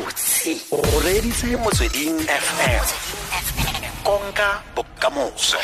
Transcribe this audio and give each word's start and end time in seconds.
gabotse 0.00 0.56
o 0.72 0.80
reditse 1.04 1.56
motsweding 1.56 2.16
fm 2.24 2.84
konka 4.04 4.62
bokamoso. 4.74 5.58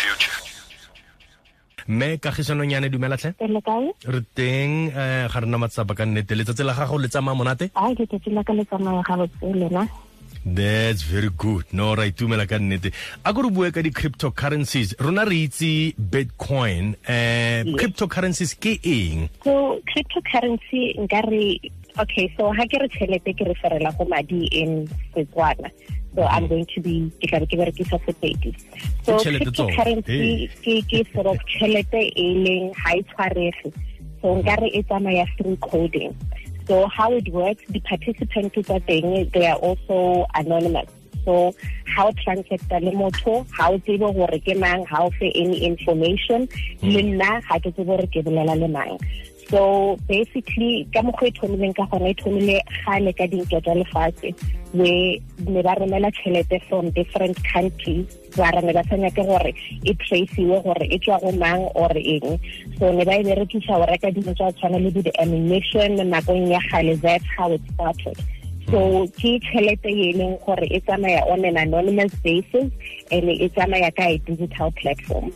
Mme 1.89 2.19
Kagiso 2.19 2.54
Nonyane 2.54 2.91
dumelatlhe 2.91 3.35
le 3.41 3.61
kae? 3.64 3.93
Re 4.04 4.21
teng 4.35 4.93
um 4.93 5.29
ga 5.33 5.41
rena 5.41 5.59
matsapa 5.59 5.95
ka 5.95 6.04
nnete. 6.04 6.35
Letsatsi 6.37 6.64
la 6.64 6.75
gago 6.75 6.99
le 6.99 7.09
tsamaya 7.09 7.37
monate? 7.37 7.71
A 7.75 7.88
letsatsi 7.88 8.30
la 8.30 8.43
ka 8.43 8.53
le 8.53 8.64
tsamaya 8.64 9.03
ga 9.03 9.17
botse 9.17 9.54
lena 9.54 9.89
that's 10.46 11.03
very 11.03 11.30
good. 11.37 11.64
No 11.73 11.95
ra 11.95 12.05
itumela 12.07 12.46
ka 12.46 12.59
nnete. 12.59 12.93
A 13.25 13.32
ko 13.32 13.43
re 13.43 13.50
bue 13.50 13.73
ka 13.73 13.82
di-cryptocurrencies 13.82 14.95
rona 15.00 15.25
re 15.25 15.46
itse 15.48 15.95
bitcoin. 15.98 16.95
Um 17.09 17.75
cryptocurrencies 17.75 18.55
ke 18.55 18.79
eng? 18.84 19.30
So 19.43 19.80
cryptocurrency 19.91 20.95
nka 21.03 21.25
re 21.27 21.59
okay 21.99 22.33
so 22.37 22.53
ha 22.53 22.67
ke 22.73 22.81
re 22.83 22.89
tšhelete 22.95 23.33
ke 23.39 23.45
referela 23.51 23.93
go 23.99 24.05
madi 24.05 24.46
in 24.63 24.89
setswana. 25.15 25.71
So 26.14 26.23
i'm 26.25 26.45
mhm. 26.45 26.49
going 26.49 26.67
to 26.75 26.81
be 26.81 26.95
ke 27.21 27.29
tla 27.31 27.41
be 27.41 27.46
ke 27.53 27.61
berekisa 27.61 28.00
sepedi 28.07 28.53
so 29.04 29.17
Ke 29.17 29.25
tjhelete 29.25 29.53
tsone. 29.53 29.77
cryptocurrency 29.77 30.77
ke 30.93 31.04
sort 31.13 31.27
of 31.32 31.39
tšhelete 31.53 32.03
e 32.25 32.27
leng 32.47 32.73
ha 32.83 32.97
e 32.97 33.03
tshwarege 33.12 33.73
so 34.23 34.34
nka 34.41 34.61
re 34.62 34.69
e 34.81 34.83
tsamaya 34.83 35.27
through 35.37 35.56
coding. 35.56 36.17
So 36.69 36.87
how 36.89 37.12
it 37.12 37.28
works 37.28 37.62
the 37.69 37.81
participants 37.81 38.56
tsa 38.61 38.81
teng 38.89 39.31
they 39.33 39.47
are 39.47 39.59
also 39.59 40.27
anonymous. 40.34 40.91
So 41.27 41.55
how 41.95 42.11
transacta 42.23 42.81
le 42.83 42.92
motho 43.03 43.47
ha 43.59 43.70
o 43.70 43.78
tsebe 43.78 44.09
gore 44.19 44.39
ke 44.48 44.56
mang 44.65 44.84
ha 44.87 45.05
o 45.05 45.11
fe 45.19 45.31
any 45.34 45.65
information 45.69 46.48
le 46.83 47.03
mm. 47.03 47.15
nna 47.15 47.31
ga 47.48 47.59
ke 47.65 47.73
tsebe 47.75 47.87
gore 47.92 48.06
ke 48.17 48.23
bolela 48.27 48.55
le 48.62 48.69
mang 48.69 48.98
so 49.50 49.97
basically 50.09 50.89
ka 50.92 51.03
mokgwa 51.03 51.28
e 51.28 51.33
thomileng 51.39 51.75
ka 51.77 51.87
gona 51.91 52.11
e 52.11 52.14
thomile 52.14 52.61
gale 52.84 53.12
ka 53.12 53.27
dinka 53.27 53.61
tsa 53.61 53.75
lefatshe 53.78 54.34
we 54.75 55.23
ne 55.47 55.62
ba 55.62 55.75
romela 55.78 56.11
tšhelete 56.11 56.61
from 56.69 56.91
different 56.91 57.37
countries. 57.45 58.07
Bara 58.37 58.61
ne 58.61 58.73
ba 58.73 58.83
sa 58.89 58.97
nyake 58.97 59.23
gore 59.25 59.53
e 59.85 59.95
traceiwe 59.95 60.62
gore 60.62 60.87
e 60.91 60.98
tswa 60.98 61.20
go 61.20 61.33
mang 61.33 61.62
or 61.75 61.93
eng. 61.95 62.39
So 62.79 62.93
ne 62.93 63.05
ba 63.05 63.15
e 63.20 63.25
berekisa 63.25 63.79
go 63.79 63.87
reka 63.87 64.11
dilo 64.11 64.35
tsa 64.35 64.53
tshwana 64.53 64.83
le 64.83 64.91
di-ammunition 64.91 65.97
nakong 66.11 66.51
ya 66.51 66.61
gale 66.70 66.97
that's 66.97 67.25
how 67.37 67.51
it 67.53 67.63
started. 67.75 68.17
So 68.70 69.07
ke 69.17 69.39
tšhelete 69.41 69.91
e 69.91 70.13
leng 70.19 70.37
gore 70.45 70.67
e 70.67 70.81
tsamaya 70.81 71.23
on 71.31 71.45
an 71.45 71.57
anonymous 71.57 72.15
basis 72.20 72.69
and 73.11 73.31
e 73.31 73.48
tsamaya 73.48 73.95
ka 73.97 74.03
a 74.03 74.19
digital 74.19 74.73
platform 74.73 75.33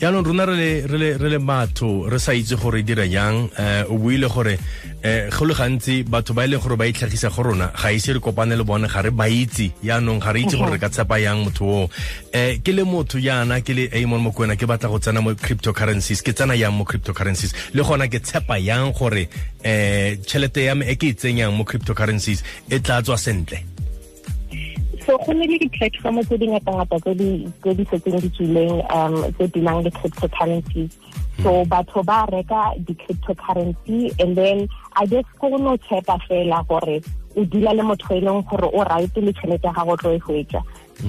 yaanong 0.00 0.26
rona 0.26 0.44
re 0.46 0.86
le- 0.86 1.38
batho 1.42 2.08
re 2.08 2.18
sa 2.18 2.32
itse 2.32 2.54
gore 2.54 2.82
dira 2.84 3.02
jang 3.08 3.50
um 3.50 3.84
o 3.90 3.98
buile 3.98 4.28
gore 4.30 4.54
um 5.02 5.30
go 5.30 5.44
le 5.44 5.54
gantsi 5.54 6.04
batho 6.06 6.34
ba 6.34 6.44
e 6.44 6.48
leng 6.48 6.62
gore 6.62 6.76
ba 6.76 6.86
itlhagisa 6.86 7.34
go 7.34 7.42
rona 7.42 7.72
ga 7.74 7.90
ise 7.90 8.14
re 8.14 8.20
kopane 8.20 8.54
le 8.56 8.62
bone 8.62 8.86
ga 8.86 9.02
re 9.02 9.10
ba 9.10 9.26
itse. 9.26 9.72
Yaanong 9.82 10.20
ga 10.22 10.30
re 10.30 10.42
itse 10.46 10.54
gore 10.56 10.70
re 10.70 10.78
ka 10.78 10.88
tshepa 10.88 11.18
yang 11.18 11.42
motho 11.42 11.64
oo. 11.66 11.90
Um 12.30 12.60
ke 12.62 12.70
le 12.70 12.84
motho 12.84 13.18
yana 13.18 13.58
ke 13.60 13.74
le 13.74 13.90
amon 13.90 14.22
mokwena 14.22 14.54
ke 14.54 14.70
batla 14.70 14.88
go 14.88 14.98
tsena 15.02 15.20
mo 15.20 15.34
cryptocurrencies 15.34 16.22
ke 16.22 16.30
tsena 16.30 16.54
yang 16.54 16.78
mo 16.78 16.84
cryptocurrencies? 16.84 17.74
Le 17.74 17.82
gona 17.82 18.06
ke 18.06 18.22
tshepa 18.22 18.54
yang 18.62 18.94
gore 18.94 19.26
um 19.66 20.14
tšhelete 20.22 20.62
ya 20.62 20.74
me 20.78 20.86
e 20.86 20.94
ke 20.94 21.10
e 21.10 21.14
tsenyang 21.18 21.50
mo 21.50 21.64
cryptocurrencies 21.64 22.44
e 22.70 22.78
tla 22.78 23.02
tswa 23.02 23.18
sentle 23.18 23.77
so 25.08 25.16
go 25.24 25.32
ne 25.32 25.46
le 25.48 25.56
di-platform 25.58 26.20
tse 26.20 26.36
di 26.36 26.46
ngata-ngata 26.52 27.00
tse 27.00 27.14
di 27.16 27.48
tse 27.64 27.72
di 27.74 27.84
setseng 27.88 28.20
di 28.20 28.28
tswileng 28.28 28.76
um 28.92 29.14
tse 29.32 29.48
di 29.48 29.60
nang 29.64 29.80
le 29.80 29.90
cryptocurrencies 29.90 30.92
so 31.40 31.64
batho 31.64 32.04
ba 32.04 32.28
reka 32.28 32.76
di-cryptocurrency 32.84 34.12
and 34.20 34.36
then 34.36 34.68
i 35.00 35.06
just 35.06 35.32
go 35.40 35.48
no 35.56 35.80
tshepa 35.80 36.20
fela 36.28 36.60
gore 36.68 37.00
o 37.38 37.44
dula 37.44 37.72
le 37.72 37.82
motho 37.82 38.12
e 38.12 38.20
leng 38.20 38.44
gore 38.44 38.68
o 38.68 38.84
right 38.84 39.16
le 39.16 39.32
tšhelete 39.32 39.64
ya 39.64 39.72
gago 39.72 39.96
tlo 39.96 40.12
e 40.12 40.18
hwetša. 40.18 40.62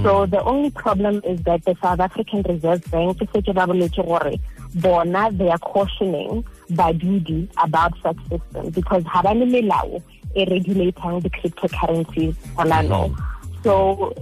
So 0.04 0.28
the 0.28 0.40
only 0.44 0.70
problem 0.70 1.22
is 1.26 1.42
that 1.44 1.66
the 1.66 1.76
south 1.82 2.00
african 2.00 2.44
reserve 2.44 2.84
bank 2.92 3.18
ke 3.18 3.26
setse 3.34 3.54
ba 3.58 3.66
boletse 3.66 4.06
gore 4.06 4.38
bona 4.76 5.32
they 5.34 5.50
are 5.50 5.58
cautioning 5.58 6.46
badudi 6.72 7.50
about 7.64 7.98
such 8.04 8.22
system 8.30 8.70
because 8.70 9.04
ga 9.04 9.24
ba 9.26 9.34
le 9.34 9.50
melao 9.50 10.02
e 10.36 10.46
regulatang 10.46 11.20
di-cryptocurrencies 11.26 12.36
gona 12.56 12.82
no 12.88 13.02
so 13.64 14.14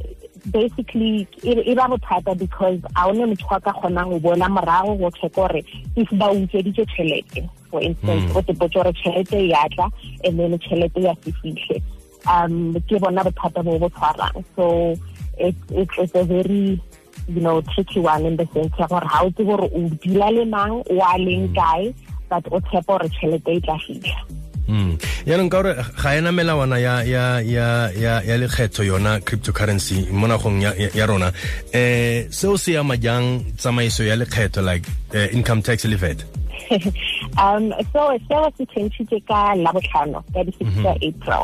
basically 0.51 1.27
e 1.43 1.75
ba 1.75 1.87
bothata 1.87 2.37
because 2.37 2.79
a 2.95 3.07
one 3.07 3.17
motho 3.17 3.55
a 3.55 3.59
ka 3.59 3.71
kgonang 3.73 4.09
go 4.09 4.19
boela 4.19 4.47
morago 4.47 4.97
go 4.99 5.09
check 5.11 5.33
gore 5.33 5.61
if 5.95 6.09
ba 6.11 6.27
utsweditse 6.31 6.85
tšhelete 6.85 7.49
for 7.69 7.81
instance 7.81 8.31
o 8.35 8.41
tepotse 8.41 8.73
gore 8.73 8.93
tšhelete 8.93 9.49
ya 9.49 9.67
tla 9.75 9.89
and 10.23 10.39
then 10.39 10.57
tšhelete 10.59 11.01
ya 11.03 11.13
se 11.23 11.31
fitlhe 11.41 11.81
um 12.27 12.73
ke 12.87 12.99
bona 12.99 13.23
bothata 13.23 13.63
bo 13.63 13.79
bo 13.79 13.89
tshwarang. 13.89 14.43
So 14.55 14.95
it's, 15.37 15.57
it's, 15.71 15.91
it's 15.97 16.15
a 16.15 16.23
very 16.23 16.81
you 17.27 17.41
know 17.41 17.61
tricky 17.73 17.99
one 17.99 18.25
in 18.25 18.37
the 18.37 18.47
sense 18.53 18.73
ya 18.79 18.87
gore 18.87 19.07
ga 19.07 19.23
o 19.23 19.29
tsebe 19.29 19.51
gore 19.51 19.67
o 19.67 19.79
dila 20.05 20.31
le 20.31 20.45
mang 20.45 20.83
o 20.89 20.95
a 21.11 21.13
leng 21.19 21.51
kae 21.53 21.93
but 22.29 22.45
o 22.51 22.59
tshepa 22.59 22.87
gore 22.95 23.09
tšhelete 23.09 23.51
e 23.57 23.59
tla 23.59 23.77
fitlha 23.85 24.19
Mm. 24.67 24.99
Yaanong 25.27 25.49
ka 25.51 25.59
gore 25.59 25.73
ga 25.75 26.09
ena 26.15 26.31
melawana 26.31 26.77
ya 26.79 27.03
ya 27.03 27.23
ya 27.43 27.91
ya 27.91 28.23
ya 28.23 28.35
lekgetho 28.39 28.83
yona 28.87 29.19
cryptocurrency 29.19 30.07
mo 30.11 30.23
nagong 30.27 30.63
ya, 30.63 30.71
ya, 30.79 30.87
ya 30.95 31.05
rona. 31.05 31.29
Eh 31.75 32.31
seo 32.31 32.55
se 32.55 32.77
ama 32.79 32.95
jang 32.95 33.43
tsamaiso 33.59 34.07
ya 34.07 34.15
lekgetho 34.15 34.63
like 34.63 34.87
uh, 35.11 35.27
income 35.35 35.61
tax 35.61 35.83
le 35.83 35.97
vet 35.99 36.23
um 37.43 37.75
so 37.91 38.07
seo 38.31 38.47
se 38.55 38.63
tshentšhitse 38.71 39.19
ka 39.27 39.51
labotlhano 39.59 40.23
ka 40.31 40.47
di-six 40.47 40.71
tsa 40.79 40.95
april. 41.03 41.43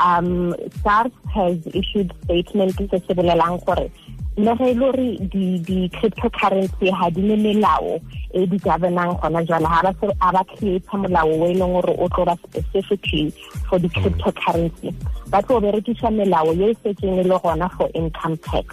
Um 0.00 0.56
sars 0.80 1.12
has 1.36 1.58
issued 1.76 2.08
statement 2.24 2.80
se 2.80 2.96
se 2.96 3.12
bolelang 3.12 3.60
gore 3.68 3.92
le 4.38 4.54
ge 4.54 4.64
le 4.64 4.74
gore 4.78 5.16
di- 5.32 5.58
di-cryptocurrency 5.66 6.90
ga 6.90 7.10
di 7.10 7.22
le 7.26 7.36
melao 7.36 8.00
e 8.30 8.46
di 8.46 8.58
governang 8.58 9.18
gona 9.20 9.42
jale 9.42 9.66
ga 9.66 10.32
ba 10.32 10.44
create 10.44 10.86
molao 10.92 11.26
o 11.26 11.46
e 11.46 11.54
leng 11.54 11.72
gore 11.74 11.94
o 11.98 12.08
tlo 12.08 12.24
ba 12.24 12.36
specifically 12.46 13.34
for 13.66 13.78
di-cryptocurrency 13.78 14.94
ba 15.30 15.42
tlo 15.42 15.60
berekisa 15.60 16.10
melao 16.10 16.54
ye 16.54 16.70
e 16.70 16.76
setseng 16.82 17.18
e 17.18 17.24
le 17.26 17.38
gona 17.42 17.68
for 17.76 17.90
income 17.94 18.36
tax 18.46 18.66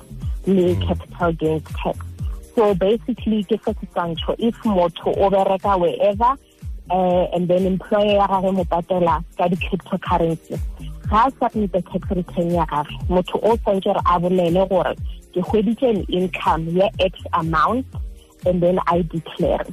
le 0.46 0.76
capital 0.86 1.34
gains 1.34 1.64
tax. 1.82 1.98
So 2.56 2.76
basically 2.76 3.44
ke 3.44 3.58
se 3.66 3.74
se 3.74 3.86
tshwantsho 3.90 4.36
if 4.38 4.56
motho 4.64 5.18
o 5.18 5.30
bereka 5.34 5.80
wherever 5.82 6.38
uh, 6.92 7.26
and 7.34 7.48
then 7.48 7.66
employer 7.66 8.22
ya 8.22 8.28
gagwe 8.28 8.54
mo 8.54 8.64
patela 8.66 9.24
ka 9.38 9.48
di-cryptocurrency 9.50 10.60
ga 11.10 11.26
a 11.28 11.32
submita 11.40 11.82
tax 11.92 12.04
return 12.12 12.52
ya 12.52 12.66
gagwe 12.66 12.98
motho 13.10 13.40
o 13.44 13.58
tshwanetse 13.58 13.90
gore 13.94 14.02
a 14.06 14.20
bolele 14.20 14.70
gore 14.70 14.96
ke 15.34 15.42
hweditse 15.42 15.90
an 15.90 16.06
income 16.10 16.68
ya 16.80 16.90
x 17.00 17.20
amount 17.34 17.86
and 18.46 18.62
then 18.62 18.80
i 18.88 19.02
declare. 19.02 19.66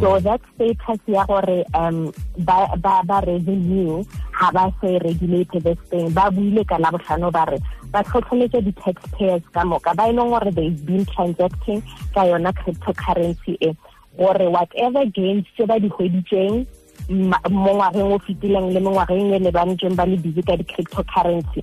So 0.00 0.18
that 0.20 0.40
status 0.54 1.00
ya 1.06 1.24
gore 1.26 1.64
um 1.74 2.12
ba 2.38 2.68
ba 2.76 3.02
ba 3.06 3.22
revenue 3.26 4.04
ha 4.32 4.50
ba 4.50 4.74
se 4.80 4.98
regulate 4.98 5.62
this 5.62 5.78
thing 5.90 6.10
ba 6.10 6.28
buile 6.30 6.66
ka 6.66 6.76
la 6.76 6.90
botlhano 6.90 7.30
ba 7.32 7.46
re 7.48 7.58
ba 7.94 8.02
tlhotlheletse 8.02 8.60
di-taxpayers 8.66 9.46
ka 9.54 9.64
moka. 9.64 9.94
Ba 9.94 10.10
e 10.10 10.12
leng 10.12 10.34
gore 10.34 10.50
they've 10.50 10.84
been 10.84 11.06
transacting 11.06 11.80
ka 12.12 12.26
yona 12.26 12.52
cryptocurrency 12.52 13.56
e. 13.62 13.76
Gore 14.18 14.50
whatever 14.50 15.06
gains 15.06 15.46
tse 15.54 15.64
ba 15.66 15.78
di 15.78 15.88
hweditseng 15.88 16.66
mo 17.08 17.70
ngwageng 17.74 18.12
o 18.12 18.18
fetileng 18.18 18.74
le 18.74 18.80
mo 18.80 18.90
ngwageng 18.90 19.34
e 19.34 19.38
le 19.38 19.50
ba 19.50 19.62
ntseng 19.62 19.94
ba 19.94 20.06
le 20.06 20.16
busy 20.16 20.42
ka 20.42 20.56
di-cryptocurrency. 20.56 21.62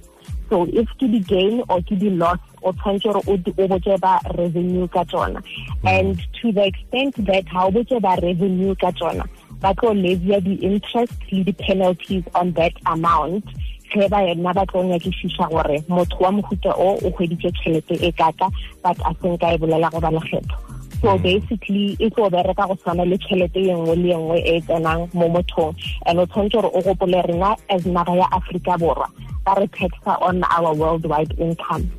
So 0.50 0.64
if 0.72 0.88
ke 1.00 1.08
di-gain 1.12 1.64
or 1.68 1.82
ke 1.84 2.00
di-loss 2.00 2.40
o 2.64 2.72
tshwanetse 2.72 3.12
gore 3.12 3.22
o 3.28 3.68
botse 3.68 4.00
ba 4.00 4.20
revenue 4.40 4.88
ka 4.88 5.04
tsona. 5.04 5.44
Mm. 5.84 5.90
And 5.90 6.16
to 6.40 6.52
the 6.52 6.68
extent 6.72 7.16
that 7.28 7.48
ha 7.52 7.68
o 7.68 7.72
botse 7.72 8.00
ba 8.00 8.16
revenue 8.24 8.76
ka 8.76 8.92
tsona 8.92 9.28
ba 9.60 9.74
tlo 9.76 9.92
levia 9.94 10.40
di-interest 10.40 11.14
le 11.32 11.44
di-penalties 11.44 12.24
on 12.36 12.52
that 12.54 12.74
amount. 12.86 13.44
Ge 13.92 14.08
ba 14.08 14.24
yona 14.24 14.54
ba 14.56 14.64
tlo 14.66 14.84
nyakišiša 14.84 15.52
gore 15.52 15.84
motho 15.92 16.24
wa 16.24 16.32
mohuta 16.32 16.72
o 16.72 16.96
o 17.04 17.10
hweditse 17.12 17.52
tšhelete 17.52 18.00
e 18.00 18.12
kaka 18.12 18.48
but 18.84 18.98
a 19.04 19.12
seng 19.22 19.38
ka 19.38 19.52
e 19.54 19.58
bolela 19.58 19.92
go 19.92 20.00
ba 20.00 20.10
lekgetho 20.10 20.73
so 21.04 21.18
mm. 21.18 21.22
basically 21.22 21.98
e 22.00 22.10
tlo 22.10 22.30
bereka 22.32 22.68
go 22.68 22.76
tshwana 22.76 23.04
le 23.06 23.18
tšhelete 23.18 23.60
ye 23.60 23.76
nngwe 23.76 23.96
le 23.96 24.16
nngwe 24.16 24.38
e 24.40 24.62
tsenang 24.62 25.10
mo 25.14 25.28
mothong. 25.28 25.76
And 26.06 26.20
o 26.20 26.26
tshwanetse 26.26 26.56
gore 26.56 26.72
o 26.72 26.82
gopole 26.82 27.20
rena 27.28 27.56
as 27.70 27.86
naga 27.86 28.16
ya 28.16 28.28
aforika 28.32 28.80
borwa 28.80 29.12
ba 29.44 29.56
re 29.60 29.68
taxa 29.68 30.16
on 30.22 30.44
our 30.48 30.74
worldwide 30.74 31.36
income. 31.38 31.92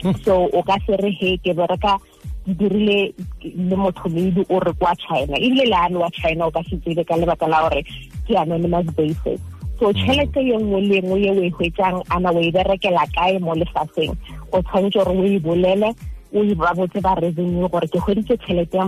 Hmm. 0.00 0.16
So 0.24 0.48
o 0.48 0.62
ka 0.62 0.78
se 0.86 0.96
re 0.96 1.10
he 1.12 1.36
ke 1.36 1.52
bereka 1.52 2.00
ke 2.46 2.56
dirile 2.56 3.12
le 3.44 3.76
motho 3.76 4.08
maybe 4.08 4.46
o 4.48 4.58
re 4.58 4.72
kwa 4.72 4.96
china. 4.96 5.36
Ebile 5.36 5.68
le 5.68 5.76
ane 5.76 5.98
wa 6.00 6.08
china 6.08 6.46
o 6.46 6.50
ka 6.50 6.62
se 6.64 6.80
tsebe 6.80 7.04
ka 7.04 7.14
lebaka 7.14 7.46
la 7.46 7.68
gore 7.68 7.84
ke 8.24 8.40
anonymous 8.40 8.88
basis. 8.96 9.40
So 9.78 9.92
hmm. 9.92 10.00
tšhelete 10.00 10.40
ye 10.40 10.56
nngwe 10.56 10.80
le 10.80 11.00
nngwe 11.04 11.20
ye 11.20 11.30
o 11.30 11.42
e 11.44 11.50
hwetsang 11.50 12.00
ana 12.08 12.32
o 12.32 12.40
e 12.40 12.50
berekela 12.50 13.04
kae 13.12 13.38
mo 13.38 13.52
lefatsheng? 13.52 14.16
O 14.52 14.62
tshwanetse 14.64 15.04
gore 15.04 15.12
o 15.12 15.24
e 15.28 15.38
bolele 15.38 15.92
o 16.34 16.42
e 16.42 16.54
ba 16.54 16.74
ba 16.74 17.14
revenue 17.20 17.68
gore 17.68 17.86
ke 17.88 17.98
hweditse 17.98 18.36
tšhelete 18.36 18.76
ya 18.76 18.86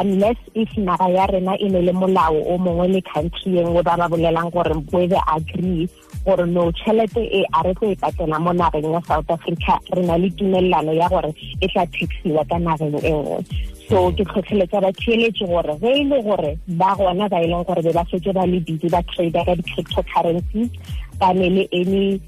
unless 0.00 0.38
if 0.54 0.76
naga 0.76 1.08
ya 1.10 1.26
rena 1.26 1.56
e 1.58 1.68
ne 1.68 1.82
le 1.82 1.92
molao 1.92 2.36
o 2.46 2.58
mongwe 2.58 2.88
le 2.88 3.00
country 3.02 3.58
e 3.58 3.64
nngwe 3.64 3.82
ba 3.82 3.96
ba 3.96 4.08
bolelang 4.08 4.50
gore 4.50 4.74
the 5.08 5.20
agree 5.26 5.88
gore 6.24 6.46
no 6.46 6.72
tšhelete 6.72 7.20
e 7.20 7.44
a 7.52 7.62
re 7.62 7.74
tlo 7.74 7.90
e 7.90 7.96
patela 7.96 8.38
mo 8.40 8.52
nageng 8.52 8.92
ya 8.92 9.00
south 9.02 9.30
africa 9.30 9.78
re 9.92 10.02
na 10.02 10.16
le 10.16 10.30
tumelelano 10.30 10.92
ya 10.92 11.08
gore 11.08 11.34
e 11.60 11.68
tla 11.68 11.86
taxiwa 11.86 12.44
ka 12.48 12.58
nageng 12.58 12.96
e 13.02 13.12
nngwe. 13.12 13.44
So 13.88 14.10
ke 14.16 14.24
tlhotlheletsa 14.24 14.80
batheeletse 14.80 15.44
gore 15.46 15.76
ge 15.80 15.90
e 16.00 16.04
le 16.08 16.22
gore 16.22 16.58
ba 16.80 16.94
gona 16.96 17.28
ba 17.28 17.42
e 17.42 17.46
leng 17.46 17.64
gore 17.64 17.82
be 17.82 17.92
ba 17.92 18.04
setse 18.10 18.32
ba 18.32 18.46
le 18.46 18.60
busy 18.60 18.88
ba 18.88 19.02
trader 19.12 19.44
ka 19.44 19.54
di-cryptocurrencies 19.54 20.70
ba 21.20 21.34
ne 21.34 21.48
le 21.50 21.68
any 21.72 22.20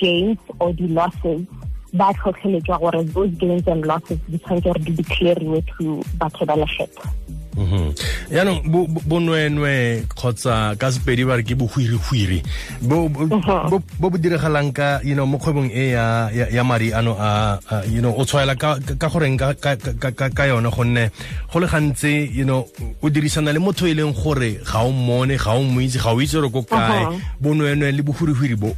gains 0.00 0.38
or 0.58 0.72
di-losses 0.72 1.46
ba 1.94 2.12
tlhotlheletswa 2.14 2.78
gore 2.78 3.04
those 3.14 3.32
gains 3.38 3.66
and 3.66 3.86
losses 3.86 4.18
di 4.28 4.38
tshwanetse 4.38 4.68
gore 4.68 4.80
di 4.84 4.92
declariwe 4.92 5.62
to 5.72 6.02
batho 6.18 6.44
ba 6.46 6.54
lekgetho 6.56 7.06
Mhm. 7.54 7.94
yaanong 8.34 8.60
bonwenwe 9.06 10.02
kgotsa 10.10 10.74
ka 10.74 10.90
sepedi 10.90 11.22
ba 11.22 11.38
re 11.38 11.46
ke 11.46 11.54
bohwirihwiri. 11.54 12.42
Bo 12.82 13.06
bo 13.06 13.78
bo 13.78 14.06
diragalang 14.18 14.74
ka 14.74 14.98
you 15.06 15.14
know 15.14 15.22
mo 15.26 15.38
kgwebong 15.38 15.70
e 15.70 15.94
ya 15.94 16.30
ya 16.34 16.62
madi 16.66 16.90
ano 16.90 17.14
a 17.14 17.62
you 17.86 18.02
know 18.02 18.10
o 18.10 18.26
tshwaela 18.26 18.58
ka 18.58 18.82
ka 18.98 19.06
goreng 19.06 19.38
ka 19.38 19.54
ka 19.54 20.26
ka 20.34 20.44
yone 20.50 20.66
gonne 20.66 21.14
go 21.46 21.62
le 21.62 21.66
gantsi 21.70 22.26
you 22.34 22.42
know 22.44 22.66
o 23.02 23.06
dirisana 23.06 23.54
le 23.54 23.62
motho 23.62 23.86
e 23.86 23.94
leng 23.94 24.10
gore 24.10 24.58
ga 24.66 24.82
o 24.82 24.90
mmone 24.90 25.38
ga 25.38 25.54
o 25.54 25.62
moitse 25.62 26.02
ga 26.02 26.10
o 26.10 26.18
itse 26.18 26.34
gore 26.42 26.50
ko 26.50 26.66
kae. 26.66 27.06
Bonweenwe 27.38 27.94
le 27.94 28.02
bohwirihwiri 28.02 28.58
bo 28.58 28.74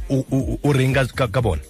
o 0.61 0.69
reng 0.69 0.93
ka 0.93 1.41
bone 1.41 1.65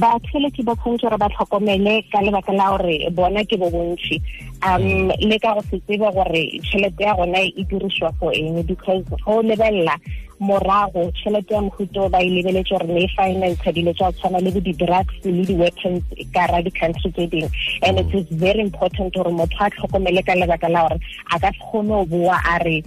ba 0.00 0.18
tshwanetse 0.20 0.62
gore 0.62 1.16
ba 1.18 1.28
tlhokomele 1.28 2.02
ka 2.10 2.20
lebaka 2.20 2.52
la 2.52 2.70
gore 2.70 3.10
bona 3.10 3.44
ke 3.44 3.56
bo 3.56 3.70
bontši 3.70 4.20
um 4.66 5.12
le 5.20 5.38
ka 5.38 5.54
go 5.54 5.62
se 5.70 5.78
tsebe 5.86 6.10
gore 6.12 6.42
tšhelete 6.62 7.02
ya 7.04 7.14
gona 7.14 7.38
e 7.38 7.64
dirisiwa 7.64 8.12
for 8.18 8.32
eng? 8.32 8.62
Because 8.62 9.04
go 9.24 9.42
lebelela 9.42 9.94
morago 10.40 11.10
tšhelete 11.12 11.54
ya 11.54 11.60
mohuto 11.60 12.08
ba 12.10 12.18
e 12.22 12.30
lebeletse 12.30 12.74
gore 12.74 12.86
ne 12.86 13.04
e 13.04 13.08
finance 13.16 13.72
dilo 13.72 13.92
tsa 13.94 14.12
tshwana 14.12 14.40
le 14.40 14.50
bo 14.50 14.60
di-drugs 14.60 15.14
le 15.24 15.44
di-weapons 15.46 16.02
ka 16.34 16.46
ra 16.46 16.62
di-country 16.62 17.10
tse 17.12 17.26
dingwe 17.26 17.50
and 17.82 17.98
it 18.00 18.14
is 18.14 18.26
very 18.30 18.60
important 18.60 19.14
gore 19.14 19.30
motho 19.30 19.56
a 19.60 19.70
tlhokomele 19.70 20.22
ka 20.26 20.34
lebaka 20.34 20.68
la 20.68 20.88
gore 20.88 20.98
a 21.30 21.38
ka 21.38 21.50
kgone 21.62 21.88
go 21.88 22.04
boa 22.04 22.36
a 22.42 22.58
re 22.64 22.82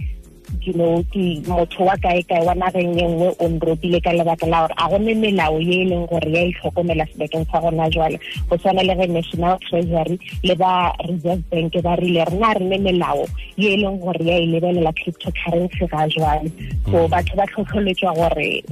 you 0.68 0.74
know 0.76 1.02
ke 1.12 1.24
motho 1.48 1.84
wa 1.88 1.96
kae 2.04 2.22
kae 2.28 2.44
wa 2.44 2.54
nageng 2.54 2.92
e 3.00 3.06
nngwe 3.08 3.28
o 3.40 3.48
nropile 3.48 4.00
ka 4.04 4.12
lebaka 4.12 4.46
la 4.46 4.60
gore 4.66 4.74
a 4.76 4.88
gone 4.92 5.12
melao 5.22 5.56
ye 5.68 5.80
e 5.82 5.88
leng 5.88 6.04
gore 6.10 6.28
ya 6.28 6.42
itlhokomela 6.50 7.06
sebekeng 7.12 7.46
sa 7.50 7.60
gona 7.60 7.88
jwale. 7.90 8.18
Go 8.48 8.56
tshwana 8.56 8.84
le 8.84 8.94
ge 9.00 9.06
national 9.08 9.58
treasury 9.64 10.20
le 10.44 10.54
ba 10.54 10.92
reserve 11.08 11.42
bank 11.50 11.72
ba 11.82 11.96
rile 11.96 12.24
rena 12.28 12.52
re 12.58 12.64
ne 12.68 12.78
melao 12.78 13.24
ye 13.56 13.72
e 13.72 13.80
leng 13.80 13.96
gore 14.04 14.20
ya 14.20 14.36
e 14.36 14.46
lebelela 14.52 14.92
cryptocurrency 14.92 15.88
ga 15.88 16.04
jwale. 16.12 16.52
So 16.84 17.08
batho 17.08 17.36
ba 17.36 17.46
tlhotlholetswa 17.48 18.12
gore 18.14 18.62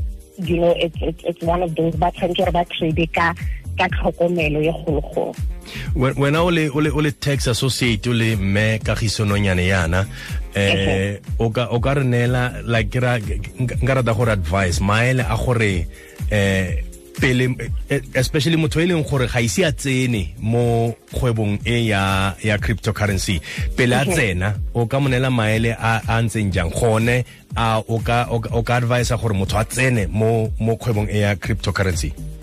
you 0.44 0.60
know 0.60 0.75
it's, 0.76 0.96
it's, 1.00 1.25
it's 1.25 1.42
one 1.42 1.62
of 1.62 1.75
those 1.75 1.96
ba 1.96 2.12
tshwanetse 2.12 2.44
gore 2.44 2.52
ba 2.52 2.64
trade 2.69 3.08
ka 3.12 3.32
ka 3.78 3.88
tlhokomelo 3.88 4.60
kgologolo 4.60 5.34
wena 5.94 6.42
o 6.42 6.50
le 7.00 7.10
tax 7.12 7.49
associate 7.49 8.06
o 8.08 8.12
le 8.12 8.37
mme 8.37 8.78
yana 8.78 10.06
eh 10.56 11.20
o 11.38 11.50
ka 11.50 11.69
o 11.70 11.81
ka 11.81 12.00
re 12.00 12.05
neela 12.05 12.64
like 12.64 12.97
ra 13.00 13.19
nka 13.20 13.93
rata 13.94 14.12
gore 14.17 14.32
advice 14.32 14.81
maele 14.81 15.20
a 15.20 15.37
gore 15.37 15.87
eh 16.31 16.82
pele 17.20 17.56
especially 18.14 18.56
motho 18.56 18.81
e 18.81 18.87
leng 18.87 19.05
gore 19.05 19.26
ga 19.29 19.41
ise 19.41 19.64
a 19.64 19.73
tsene 19.73 20.37
mo 20.41 20.94
kgwebong 21.12 21.61
e 21.64 21.88
ya 21.88 22.35
ya 22.43 22.58
cryptocurrency. 22.58 23.41
Pele 23.76 23.97
a 23.97 24.05
tsena 24.05 24.55
o 24.75 24.87
ka 24.87 25.00
monela 25.00 25.31
maele 25.31 25.73
a 25.73 26.00
a 26.05 26.20
ntseng 26.23 26.53
jang. 26.53 26.70
Gone 26.70 27.25
a 27.56 27.81
o 27.81 27.99
ka 28.00 28.29
o 28.31 28.62
ka 28.62 28.76
advise 28.76 29.17
gore 29.17 29.35
motho 29.35 29.56
a 29.59 29.64
tsene 29.64 30.09
mo 30.09 30.52
mo 30.61 30.76
kgwebong 30.76 31.09
e 31.09 31.20
ya 31.20 31.37
cryptocurrency 31.37 32.36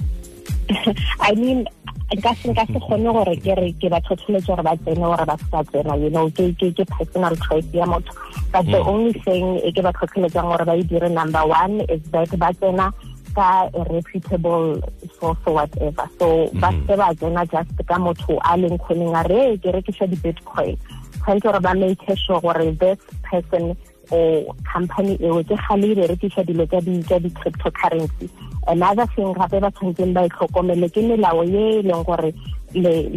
i 1.30 1.36
mean 1.36 1.66
nka 2.14 2.36
se 2.36 2.52
nka 2.52 2.66
se 2.68 2.80
kgone 2.80 3.10
gore 3.14 3.36
ke 3.42 3.56
re 3.58 3.70
ke 3.82 3.90
ba 3.90 4.00
tlhotlheletse 4.06 4.48
gore 4.48 4.64
ba 4.64 4.76
tsene 4.78 5.02
gore 5.02 5.26
ba 5.26 5.38
ska 5.38 5.64
tsena 5.70 5.96
you 5.98 6.10
know 6.10 6.30
ke 6.30 6.54
ke 6.60 6.70
ke 6.78 6.86
personal 6.86 7.36
choice 7.48 7.66
ya 7.74 7.86
motho. 7.86 8.14
But 8.52 8.66
the 8.70 8.78
mm. 8.78 8.92
only 8.92 9.14
thing 9.26 9.58
e 9.66 9.72
ke 9.72 9.82
ba 9.82 9.94
tlhotlheletsang 9.94 10.50
gore 10.52 10.66
ba 10.66 10.76
e 10.78 10.84
dire 10.84 11.10
number 11.10 11.42
one 11.48 11.82
is 11.90 12.02
that 12.14 12.30
ba 12.38 12.54
tsena 12.54 12.94
ka 13.34 13.66
a 13.74 13.82
reputable 13.90 14.78
source 15.18 15.42
or 15.46 15.54
whatever. 15.58 16.06
So 16.20 16.54
ba 16.62 16.70
mm-hmm. 16.70 16.86
se 16.86 16.94
ba 16.96 17.10
tsena 17.18 17.42
just 17.50 17.74
ka 17.88 17.98
motho 17.98 18.38
a 18.46 18.54
leng 18.62 18.78
kgoneng 18.78 19.18
a 19.18 19.24
re 19.26 19.58
ke 19.58 19.74
rekisa 19.74 20.06
di-bitcoin. 20.06 20.78
Tshwanetse 21.18 21.50
gore 21.50 21.60
ba 21.60 21.74
make 21.74 22.06
sure 22.14 22.42
gore 22.42 22.72
this 22.78 23.02
person 23.26 23.74
or 24.12 24.56
company 24.72 25.18
eo 25.22 25.44
ke 25.44 25.56
gale 25.68 25.92
e 25.92 25.96
berekisa 25.96 26.44
dilo 26.44 26.66
tsa 26.68 27.20
di-cryptocurrency. 27.20 28.30
Another 28.68 29.06
thing 29.16 29.34
gape 29.34 29.60
ba 29.62 29.72
tshwanetseng 29.72 30.14
ba 30.14 30.28
itlhokomele 30.28 30.88
ke 30.92 31.02
melao 31.04 31.44
ye 31.44 31.80
e 31.80 32.04
gore 32.04 32.34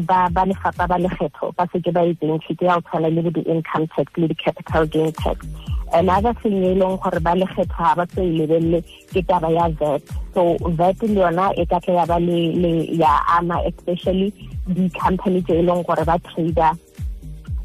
ba 0.07 0.29
ba 0.31 0.45
lefapha 0.45 0.87
ba 0.89 0.99
lekgetho 0.99 1.55
ba 1.57 1.67
seke 1.73 1.93
ba 1.93 2.05
e 2.05 2.15
ke 2.15 2.65
ya 2.65 2.81
le 2.99 3.31
di-income 3.31 3.87
tax 3.97 4.13
le 4.17 4.29
di-capital 4.29 4.87
gain 4.87 5.13
tax. 5.13 5.47
Another 5.93 6.35
thing 6.43 6.63
e 6.63 6.75
leng 6.75 6.99
gore 6.99 7.21
ba 7.21 7.35
lekgetho 7.35 7.79
ga 7.79 7.95
ba 7.95 8.07
tse 8.07 8.23
e 8.23 8.83
ke 9.13 9.23
taba 9.27 9.49
ya 9.51 9.71
so 10.35 10.57
vat 10.77 11.03
le 11.03 11.21
yona 11.21 11.53
e 11.57 11.65
ka 11.65 11.81
ya 11.89 12.07
ba 12.07 12.19
le 12.19 12.87
ya 12.93 13.21
ama 13.39 13.63
especially 13.67 14.33
di-company 14.67 15.43
tse 15.43 15.59
e 15.59 15.63
leng 15.63 15.83
gore 15.87 16.05
ba 16.05 16.19
trader 16.19 16.75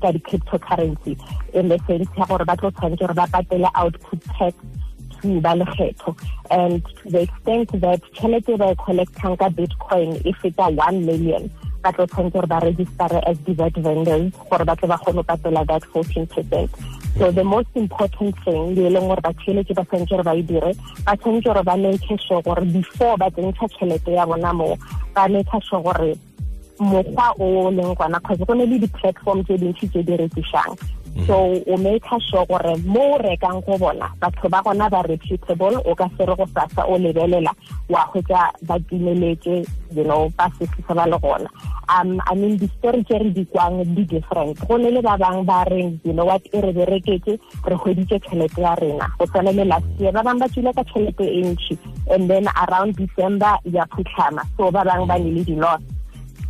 ka 0.02 0.12
di-cryptocurrency. 0.12 1.18
In 1.54 1.70
the 1.70 1.78
sense 1.88 2.10
ya 2.18 2.26
gore 2.26 2.46
ba 2.46 2.56
tlo 2.58 2.72
tshwanetse 2.72 3.06
gore 3.06 3.14
ba 3.14 3.28
patele 3.32 3.70
output 3.76 4.20
tax 4.38 4.56
to 5.22 5.42
ba 5.42 5.54
lekgetho. 5.56 6.18
And 6.50 6.84
to 6.86 7.10
the 7.12 7.22
extent 7.22 7.70
that 7.82 8.02
tšhelete 8.14 8.58
ba 8.58 8.72
e 8.72 8.76
collectang 8.76 9.38
ka 9.38 9.50
bitcoin 9.50 10.22
e 10.26 10.34
feta 10.42 10.70
one 10.74 11.06
million 11.06 11.50
ba 11.84 11.94
tlo 11.94 12.08
tshwanetse 12.08 12.34
gore 12.34 12.48
ba 12.48 12.60
registere 12.60 13.22
as 13.30 13.38
di-vat 13.46 13.76
vendors 13.78 14.34
gore 14.50 14.66
ba 14.66 14.76
tle 14.76 14.88
ba 14.88 14.98
kgone 14.98 15.22
go 15.22 15.24
patela 15.24 15.66
that 15.68 15.86
fourteen 15.86 16.26
percent. 16.28 16.70
So 17.18 17.30
the 17.30 17.44
most 17.44 17.70
important 17.76 18.36
thing 18.46 18.76
le 18.76 18.88
e 18.88 18.90
leng 18.90 19.08
gore 19.08 19.22
batheeletsi 19.22 19.76
ba 19.76 19.86
tshwanetse 19.86 20.16
gore 20.16 20.24
ba 20.24 20.36
e 20.36 20.42
dire 20.42 20.74
ba 21.06 21.14
tshwanetse 21.18 21.50
gore 21.50 21.64
ba 21.64 21.78
make 21.78 22.10
sure 22.28 22.42
gore 22.42 22.66
before 22.66 23.18
ba 23.18 23.30
tsentsha 23.30 23.68
tšhelete 23.68 24.12
ya 24.18 24.26
bona 24.26 24.54
mo 24.54 24.78
ba 25.14 25.28
make 25.28 25.52
sure 25.70 25.82
gore 25.84 26.16
mokgwa 26.82 27.34
o 27.40 27.70
leng 27.72 27.96
kwana 27.96 28.20
cause 28.20 28.44
go 28.46 28.54
ne 28.54 28.66
le 28.66 28.80
di-platform 28.80 29.44
tse 29.44 29.58
dintsi 29.58 29.88
tse 29.88 30.04
di 30.04 30.18
rekisang. 30.18 30.74
So 31.28 31.62
o 31.68 31.78
make 31.78 32.08
sure 32.30 32.46
gore 32.48 32.76
mo 32.86 33.16
o 33.16 33.18
rekang 33.20 33.62
go 33.66 33.78
bona 33.78 34.10
batho 34.20 34.50
ba 34.50 34.62
gona 34.64 34.90
ba 34.90 35.04
reputable 35.04 35.78
o 35.86 35.94
ka 35.94 36.08
se 36.18 36.26
re 36.26 36.36
go 36.36 36.46
sasa 36.56 36.88
o 36.88 36.98
lebelela 36.98 37.52
wa 37.90 38.08
hwetsa 38.10 38.50
ba 38.64 38.80
timeletse 38.80 39.68
you 39.92 40.04
know 40.04 40.32
ba 40.38 40.50
sesisa 40.58 40.96
ba 40.96 41.06
le 41.06 41.20
gona. 41.20 41.50
Um 41.92 42.22
i 42.26 42.36
mean 42.36 42.58
di-story 42.58 43.04
tse 43.04 43.20
re 43.20 43.30
di 43.30 43.46
kwang 43.46 43.84
di 43.94 44.06
different. 44.06 44.58
Go 44.68 44.78
ne 44.78 44.90
le 44.90 45.02
ba 45.02 45.18
bang 45.18 45.44
ba 45.46 45.66
reng 45.70 46.00
you 46.04 46.14
know 46.14 46.26
what 46.26 46.42
e 46.54 46.62
re 46.62 46.72
bereketse 46.72 47.38
re 47.68 47.76
hweditse 47.76 48.18
tšhelete 48.20 48.62
ya 48.62 48.76
rena. 48.76 49.12
Go 49.20 49.26
tshwana 49.26 49.52
le 49.52 49.66
last 49.66 49.86
year 50.00 50.12
ba 50.12 50.24
bang 50.24 50.40
ba 50.40 50.48
tswile 50.48 50.74
ka 50.74 50.84
tšhelete 50.84 51.28
e 51.28 51.44
ntšhi 51.44 51.78
and 52.10 52.30
then 52.30 52.48
around 52.66 52.96
december 52.96 53.60
ya 53.66 53.86
phutlhama 53.92 54.42
so 54.58 54.72
ba 54.72 54.84
bang 54.84 55.06
ba 55.06 55.20
ne 55.20 55.32
le 55.32 55.44
di-loss 55.44 55.82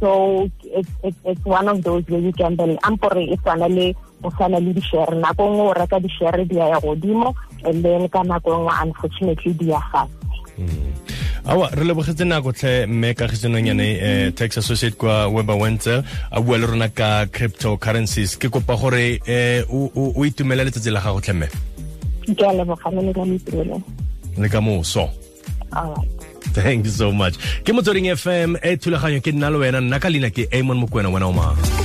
so 0.01 0.50
it's, 0.63 0.89
it's, 1.03 1.17
it's 1.25 1.46
one 1.46 1.67
of 1.70 1.84
those 1.84 2.03
where 2.10 2.20
you 2.20 2.34
gamble 2.34 2.75
ampore 2.81 3.22
e 3.22 3.38
tshwana 3.38 3.70
le 3.70 3.93
o 4.24 4.29
tshwana 4.34 4.60
le 4.60 4.74
di-share 4.74 5.15
nako 5.15 5.46
nngwe 5.46 5.67
o 5.70 5.74
reka 5.74 6.00
di-share 6.00 6.46
di 6.46 6.58
ya 6.58 6.67
ya 6.74 6.79
godimo 6.81 7.36
and 7.63 7.86
then 7.86 8.10
ka 8.10 8.24
nako 8.24 8.58
nngwe 8.58 8.74
unfortunately 8.84 9.53
di 9.53 9.70
ya 9.70 9.79
fatshe 9.93 10.41
awa 11.46 11.70
re 11.74 11.84
lebogetse 11.84 12.25
nako 12.25 12.51
tlhe 12.51 12.86
mme 12.86 13.13
kagisenonyane 13.13 13.88
um 14.01 14.31
tax 14.31 14.58
associate 14.58 14.98
kwa 14.98 15.27
weber 15.27 15.55
wentse 15.55 16.03
a 16.31 16.41
bua 16.41 16.58
le 16.58 16.65
rona 16.65 16.89
ka 16.89 17.25
cryptocurrencies. 17.25 18.38
Ke 18.38 18.50
kopa 18.50 18.75
gore 18.75 19.22
um 19.70 19.89
o 19.96 20.25
itumela 20.25 20.63
letsatsi 20.63 20.91
la 20.91 21.01
gago 21.01 21.22
tlhe 21.22 21.34
mme. 21.34 21.48
Ke 22.38 22.46
a 22.46 22.53
lebogamele 22.53 23.13
ka 23.13 23.25
leitumele 23.25 23.81
le 24.38 24.50
ka 24.50 24.62
moso. 24.62 25.10
Alright 25.74 26.21
thank 26.58 26.86
you 26.86 26.91
so 26.91 27.12
much. 27.12 27.38
Ke 27.63 27.72
motsweding 27.75 28.12
fm 28.15 28.58
e 28.62 28.75
thulaganyo 28.77 29.24
ke 29.24 29.31
nna 29.31 29.50
le 29.51 29.58
wena 29.63 29.79
nna 29.81 30.00
ka 30.00 30.10
leina 30.10 30.29
ke 30.29 30.48
amon 30.51 30.77
mokwena 30.84 31.10
wena 31.10 31.27
o 31.27 31.34
mang 31.34 31.80